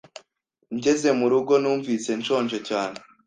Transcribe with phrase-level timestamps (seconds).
[0.75, 2.97] Ngeze mu rugo, numvise nshonje cyane.